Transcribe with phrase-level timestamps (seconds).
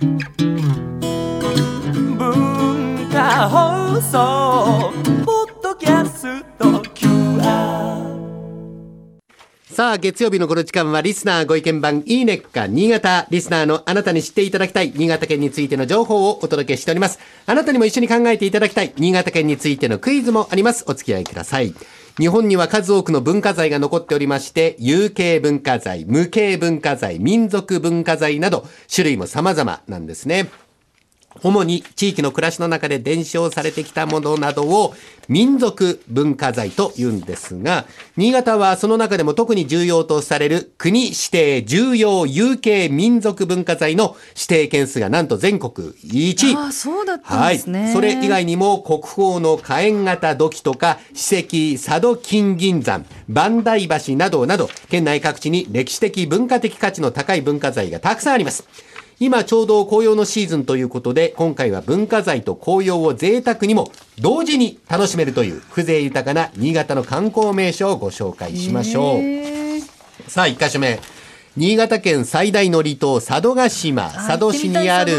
[0.00, 0.18] 文
[3.10, 4.92] 化放送
[5.24, 7.98] ポッドキャスト QR
[9.64, 17.18] さあ、月曜日のこの時間はリスナーご意見番いいねっか新潟リスナーのあなたに知っていただきたい新潟県についての情報をお届けしております。
[17.46, 20.84] あなたにも一緒に考えていただきたい新潟県についてのクイズもあります。
[20.86, 21.74] お付き合いください。
[22.18, 30.50] 日本には数多くの文化財が残っておりまして、有形文化財、無形文化財、民族文化財など種類も様々なんですね。
[31.42, 34.94] 主に地域の暮らしの中で伝承されてきたものなどを
[35.28, 37.84] 民族文化財と言うんですが、
[38.16, 46.56] 新潟はその中でも特に重要とされる国指定重要有形民族文化財の指定件数がなんと全国1位。
[46.56, 47.82] ああ、そうだったんですね。
[47.84, 47.92] はい。
[47.92, 58.64] それ以外にも国宝の火炎型土器とか史跡佐渡金銀山、磐梯橋などなど、県内各地に歴史的文化的価値の高い文化財がたくさんあります。
[59.20, 70.30] 今ちょうど紅葉のシーズンということで、今回は文化財と紅葉を贅沢にも同時に楽しめるという風情豊かな新潟の観光名所をご紹介しましょう。
[70.30, 71.00] さあ、一箇所目。
[71.58, 74.08] 新潟県最大の離島、佐渡島。
[74.10, 75.14] 佐渡市にある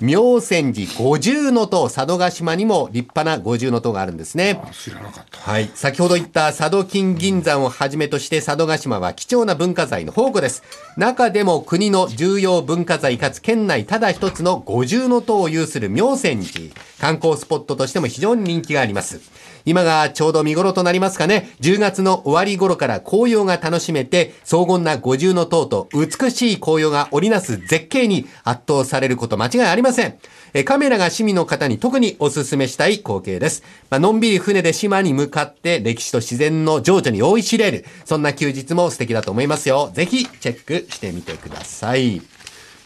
[0.00, 4.60] 妙泉寺五重の塔、佐渡島にも立派な五重の塔があるんですね。
[4.72, 5.38] 知らなかった。
[5.38, 5.70] はい。
[5.72, 10.64] 先ほど言った佐渡金銀山をはじめとして佐渡島は貴重な文化財の宝庫です。
[10.96, 16.74] 中でも国の重要文化財かつ県内ただ一つの五重の塔を有する妙泉寺。
[16.98, 19.20] 観光スポットとしても非常に人気があります。
[19.66, 21.50] 今がちょうど見頃となりますかね。
[21.60, 30.18] 10月の終わり頃から紅葉が楽しめて、荘厳な五重の塔と美しい紅葉が織りなす絶景に圧倒されること間違いありません。
[30.64, 33.62] カメラが趣味の方に特にお勧めしたい光景です。
[33.90, 37.84] まあのんびり船で島に向かって歴史と自然の情緒に追い知れる。
[38.04, 39.90] そんな休日も素敵だと思いますよ。
[39.94, 42.33] ぜひチェックしてみてください。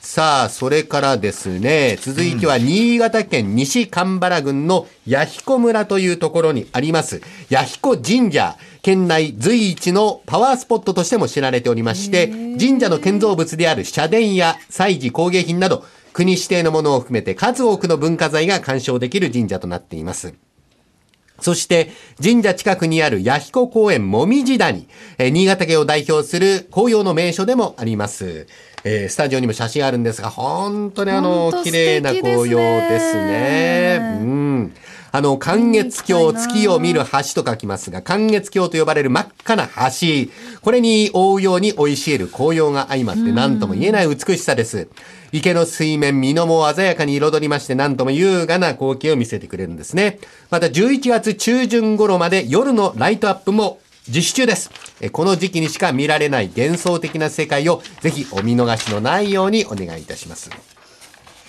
[0.01, 8.57] さあ、それからですね、続いては新潟県西蒲原郡の弥彦村というところにあります、弥彦神社。
[8.81, 20.35] 県内随一のパワースポットとしても知られておりまして、神社の建造物である社殿や祭事工芸品など、国指定のものを含めて数多くの文化財が鑑賞できる神社となっています。
[21.41, 21.91] そして、
[22.23, 28.47] 神社近くにある弥彦公園もみじ谷、えー新潟県を代表する紅葉の名所でもあります。
[28.85, 32.59] えースタジオにも写真あるんですが、本当にあの、綺麗な紅葉
[32.89, 34.19] ですね。
[34.21, 34.75] うん。
[35.11, 40.31] あの、寒月橋、月を見る橋と書きますが、寒月橋と呼ばれる真っ赤な橋。
[40.61, 44.89] これに覆うように生い茂る紅葉が相まって何とも言えない美しさです。
[45.33, 50.19] 池の水面、水面を鮮やかに彩りまして何とも優雅な光景を見せてくれるんですね。
[50.51, 54.71] また11月中旬頃まで夜のライトアップも実施中です。
[55.13, 60.51] この時期にしか見られない幻想的な世界をぜひお見逃しのないようにお願いいたします。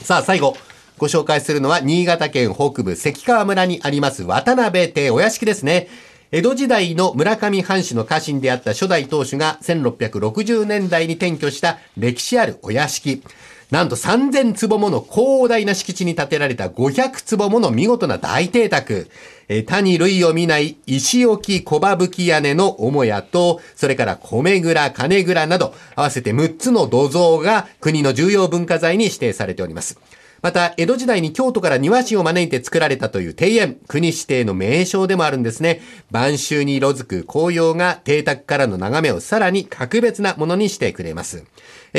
[0.04, 0.56] さあ、最後。
[0.98, 5.88] ご紹介するのは、新潟県北部関川村にあります渡辺邸お屋敷ですね。
[6.32, 13.24] 江戸時代の村上藩主の家臣であった初代当主が1660年代に転居した歴史あるお屋敷。
[13.72, 19.10] なんと3000坪もの広大な敷地に建てられた500坪もの見事な大邸宅。
[19.48, 30.00] えー他に類を見ない石置き小葉吹屋根の母屋と、それから米蔵、金蔵など、合わせて6つの土蔵が国の重要文化財に指定されております。
[30.42, 35.82] また、江戸時代に京都から庭師を招いて作られたという庭園、国指定の名称でもあるんですね。
[36.12, 41.44] 晩秋に色づく紅葉が邸宅からの眺めをさらに格別なものにしてくれます。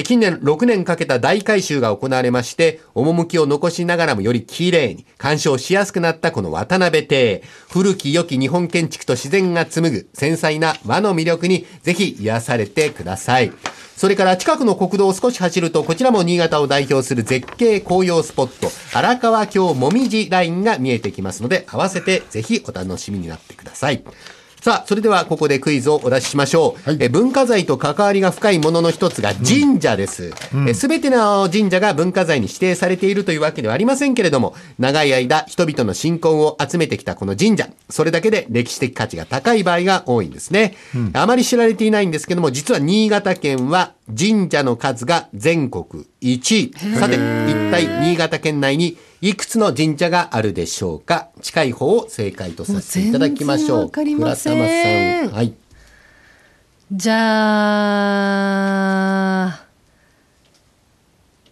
[0.05, 7.43] 近年6年かけた大改修が行われまして、趣を残しながらもより綺麗に鑑賞しやすくなったこの渡辺邸。
[7.71, 13.53] 古き良き日本建築と自然が紡ぐ繊細な和の魅力にぜひ癒されてください。
[13.97, 24.03] それから近くの国道を少し走ると、こちらも新潟を代表する絶景紅葉スポット、荒川峡もみじラインが見えてきますので、合わせてぜひお楽しみになってください。
[24.63, 26.97] さあ、それではここでクイズをお出ししましょう。
[27.01, 30.33] え文化財と関わりが深いものの一つが神社です。
[30.75, 40.75] すべての神社が文化財に指定されているというわけではありませんけれども、長い間人々の信仰を集めてきたこの神社、それだけで歴史的価値が高い場合が多いんですね。
[41.15, 46.73] あまり知られていないんですけども、実は新潟県は神社の数が全国1位。
[46.99, 51.29] さて、一体新潟県内にいくつの神社があるでしょうか？
[51.43, 53.79] 近い方を正解とさせていただきましょう。
[53.81, 55.37] もう全然わかりません倉玉さん。
[55.37, 55.53] はい。
[56.93, 57.17] じゃ
[59.47, 59.67] あ、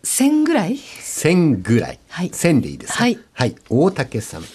[0.02, 1.98] 1000ぐらい？1000ぐらい。
[2.08, 3.00] はい1000でいいですか？
[3.00, 3.18] はい。
[3.34, 3.54] はい。
[3.68, 4.42] 大竹さん。
[4.42, 4.48] こ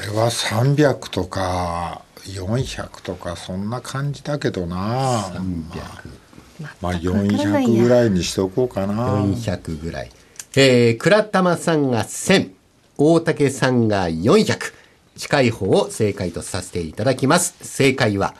[0.00, 10.10] れは300とか400とかそんな感じだけどなまあ全くわからない400やぐらいにしておこうかな400ぐらい。
[10.56, 12.50] えー、倉玉さんが1000、
[12.96, 14.72] 大竹さんが400、
[15.16, 17.54] 近い方を正解とさせていただきます。
[17.60, 18.34] 正解は、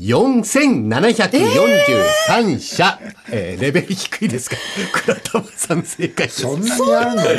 [0.00, 2.98] 4743社、
[3.30, 4.56] えーレベル低いですが、
[4.92, 6.40] 倉玉さん正解です。
[6.42, 7.30] そんなにあるんだね。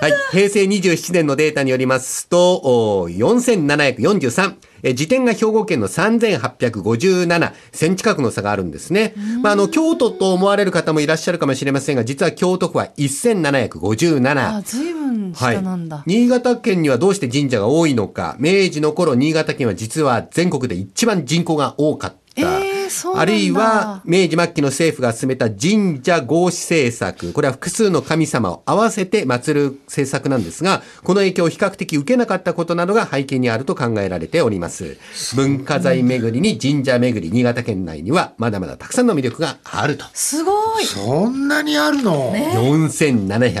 [0.00, 0.12] はい。
[0.32, 2.56] 平成27年のデータによりますと、
[3.02, 4.54] お4743。
[4.82, 9.14] えー時点が兵庫県の3857、1000近くの差があるんですね。
[9.42, 14.56] まあ、あの、京都と思われる方もいらっしゃるかもしれませんが、実は京都府は1757。
[14.56, 16.02] あ、ずいぶん下なんだ。
[16.06, 18.36] 新潟県にはどうして神社が多いのか。
[18.38, 22.19] 明治の頃、新潟県は実は全国で一番人口が多かった。
[22.40, 22.80] えー
[23.14, 27.32] あるいは、明治末期の政府が進めた神社合祀政策。
[27.32, 34.98] これは複数の神様を合わせて祀る政策なんですが、この影響を比較的受けなかったことなどが背景にあると考えられております。
[35.36, 40.04] 文化財巡りに神社巡り、新潟県内にはまだまだたくさんの魅力があると。
[40.12, 40.84] すごい。
[40.84, 43.60] そんなにあるの、4743。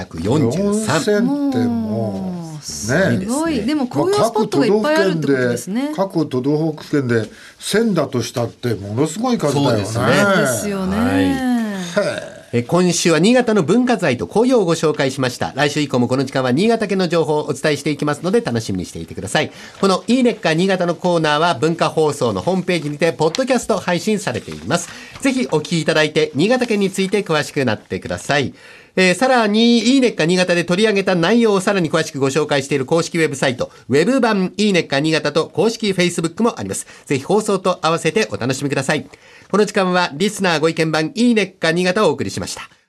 [1.20, 3.64] 4000ってもう、ねすごい。
[3.64, 5.92] でも紅葉スポットがいっぱいあるってことですね。
[5.94, 7.22] 各都道府県で
[7.58, 9.84] 1000だとしたってものすごい数だよね。
[9.84, 12.40] そうですねですよね。
[12.52, 15.52] え今週は新潟の文化財と紅葉をご紹介しました。
[15.54, 19.52] 来週以降もこの時間は新潟県の情報をお伝えしていきますので楽しみにしていてください。
[19.80, 24.88] このいいねっか新潟のコーナーは文化放送のホームページにてポッドキャスト配信されています。
[25.20, 28.52] ぜひお聞きいただいて新潟県について詳しくなってください。
[28.96, 36.86] えーさらに、いいねっか新潟で取り上げた内容をさらに詳しくご紹介している公式ウェブサイト、ウェブ版いいねっか新潟と公式フェイスブックもあります。
[37.06, 39.06] ぜひ放送と合わせてお楽しみください。
[39.50, 42.79] この時間はリスナーご意見版いいねっか新潟をお送りしました。